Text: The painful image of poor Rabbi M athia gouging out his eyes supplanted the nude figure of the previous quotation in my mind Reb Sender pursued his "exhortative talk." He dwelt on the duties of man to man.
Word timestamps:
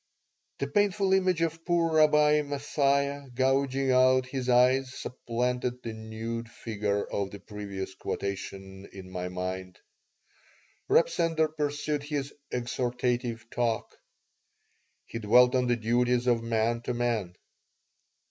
The 0.57 0.65
painful 0.65 1.13
image 1.13 1.43
of 1.43 1.63
poor 1.63 1.93
Rabbi 1.97 2.37
M 2.37 2.49
athia 2.49 3.31
gouging 3.35 3.91
out 3.91 4.25
his 4.25 4.49
eyes 4.49 4.91
supplanted 4.95 5.83
the 5.83 5.93
nude 5.93 6.49
figure 6.49 7.03
of 7.03 7.29
the 7.29 7.39
previous 7.39 7.93
quotation 7.93 8.89
in 8.91 9.11
my 9.11 9.29
mind 9.29 9.77
Reb 10.87 11.07
Sender 11.07 11.49
pursued 11.49 12.01
his 12.01 12.33
"exhortative 12.51 13.47
talk." 13.51 13.95
He 15.05 15.19
dwelt 15.19 15.53
on 15.53 15.67
the 15.67 15.75
duties 15.75 16.25
of 16.25 16.41
man 16.41 16.81
to 16.81 16.95
man. 16.95 17.35